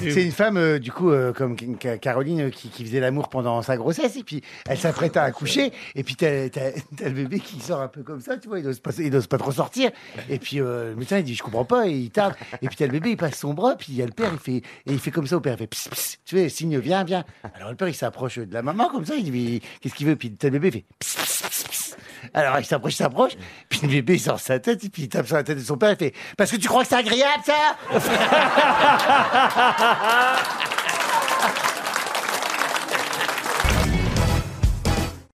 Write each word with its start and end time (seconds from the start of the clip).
c'est 0.00 0.24
une 0.24 0.32
femme, 0.32 0.56
euh, 0.56 0.78
du 0.78 0.92
coup, 0.92 1.10
euh, 1.10 1.32
comme 1.32 1.56
Ca- 1.80 1.98
Caroline, 1.98 2.40
euh, 2.42 2.50
qui, 2.50 2.68
qui 2.68 2.84
faisait 2.84 3.00
l'amour 3.00 3.28
pendant 3.28 3.60
sa 3.62 3.76
grossesse, 3.76 4.16
et 4.16 4.22
puis 4.22 4.42
elle 4.68 4.78
s'apprête 4.78 5.16
à 5.16 5.24
accoucher, 5.24 5.72
et 5.94 6.02
puis 6.04 6.14
t'as, 6.16 6.44
le 6.48 7.10
bébé 7.10 7.40
qui 7.40 7.60
sort 7.60 7.80
un 7.80 7.88
peu 7.88 8.02
comme 8.02 8.20
ça, 8.20 8.36
tu 8.36 8.48
vois, 8.48 8.58
il 8.60 8.64
n'ose 8.64 8.80
pas, 8.80 8.90
il 8.98 9.14
ose 9.14 9.26
pas 9.26 9.38
trop 9.38 9.52
sortir, 9.52 9.90
et 10.28 10.38
puis 10.38 10.56
le 10.58 10.94
médecin 10.96 11.18
il 11.18 11.24
dit 11.24 11.34
je 11.34 11.42
comprends 11.42 11.64
pas, 11.64 11.86
et 11.88 11.92
il 11.92 12.10
tarde, 12.10 12.34
et 12.62 12.68
puis 12.68 12.76
t'as 12.76 12.86
le 12.86 12.92
bébé, 12.92 13.10
il 13.10 13.16
passe 13.16 13.38
son 13.38 13.54
bras, 13.54 13.76
puis 13.76 13.88
il 13.90 13.96
y 13.96 14.02
a 14.02 14.06
le 14.06 14.12
père, 14.12 14.30
il 14.32 14.38
fait, 14.38 14.56
et 14.86 14.92
il 14.92 14.98
fait 14.98 15.10
comme 15.10 15.26
ça 15.26 15.36
au 15.36 15.40
père, 15.40 15.54
il 15.54 15.58
fait 15.58 15.66
pss, 15.66 15.88
pss, 15.88 16.18
tu 16.24 16.38
vois, 16.38 16.48
signe 16.48 16.78
viens, 16.78 17.04
viens. 17.04 17.24
Alors 17.54 17.70
le 17.70 17.76
père 17.76 17.88
il 17.88 17.94
s'approche 17.94 18.38
de 18.38 18.52
la 18.54 18.62
maman 18.62 18.88
comme 18.90 19.04
ça, 19.04 19.14
il 19.16 19.30
dit 19.30 19.60
qu'est-ce 19.80 19.94
qu'il 19.94 20.06
veut, 20.06 20.16
puis 20.16 20.30
t'as 20.32 20.48
le 20.48 20.58
bébé, 20.58 20.68
il 20.68 20.72
fait 20.72 20.84
pss. 20.98 21.17
Alors 22.34 22.58
il 22.58 22.64
s'approche, 22.64 22.94
il 22.94 22.96
s'approche, 22.96 23.32
puis 23.68 23.80
le 23.82 23.88
bébé 23.88 24.18
sort 24.18 24.40
sa 24.40 24.58
tête, 24.58 24.84
et 24.84 24.88
puis 24.88 25.02
il 25.02 25.08
tape 25.08 25.26
sur 25.26 25.36
la 25.36 25.42
tête 25.42 25.58
de 25.58 25.64
son 25.64 25.76
père, 25.76 25.92
il 25.92 25.96
fait 25.96 26.14
parce 26.36 26.50
que 26.50 26.56
tu 26.56 26.68
crois 26.68 26.82
que 26.82 26.88
c'est 26.88 26.96
agréable 26.96 27.42
ça? 27.44 27.76